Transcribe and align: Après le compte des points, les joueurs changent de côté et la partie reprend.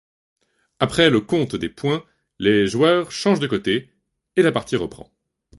Après 0.79 1.11
le 1.11 1.21
compte 1.21 1.55
des 1.55 1.69
points, 1.69 2.03
les 2.39 2.65
joueurs 2.65 3.11
changent 3.11 3.39
de 3.39 3.45
côté 3.45 3.91
et 4.35 4.41
la 4.41 4.51
partie 4.51 4.75
reprend. 4.75 5.11